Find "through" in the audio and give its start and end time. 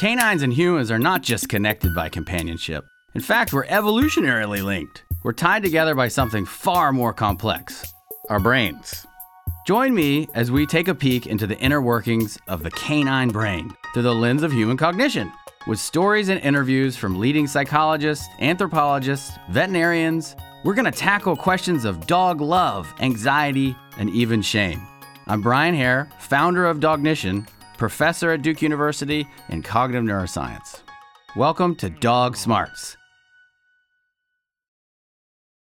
13.92-14.04